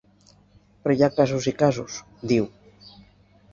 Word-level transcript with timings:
Però 0.85 0.95
hi 0.95 1.03
ha 1.07 1.09
casos 1.19 1.47
i 1.53 1.55
casos, 1.61 2.01
diu. 2.35 2.51